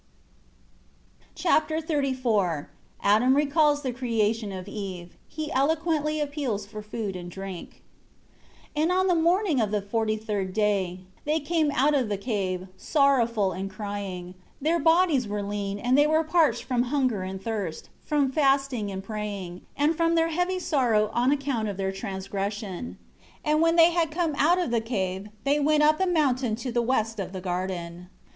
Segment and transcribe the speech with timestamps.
[1.35, 2.65] Chapter XXXIV
[3.03, 5.15] Adam recalls the creation of Eve.
[5.27, 7.83] He eloquently appeals for food and drink.
[8.73, 12.17] 1 And on the morning of the forty third day, they came out of the
[12.17, 14.33] cave, sorrowful and crying.
[14.59, 19.03] Their bodies were lean, and they were parched from hunger and thirst, from fasting and
[19.03, 22.97] praying, and from their heavy sorrow on account of their transgression.
[23.45, 26.55] 2 And when they had come out of the cave they went up the mountain
[26.55, 28.09] to the west of the garden.